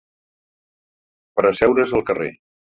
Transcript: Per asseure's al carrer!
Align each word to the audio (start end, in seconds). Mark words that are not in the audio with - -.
Per 1.35 1.47
asseure's 1.53 1.97
al 2.01 2.07
carrer! 2.13 2.35